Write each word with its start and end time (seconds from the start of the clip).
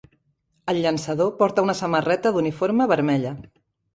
El 0.71 0.79
llançador 0.85 1.29
porta 1.41 1.65
una 1.67 1.77
samarreta 1.81 2.31
d'uniforme 2.37 2.87
vermella 2.95 3.37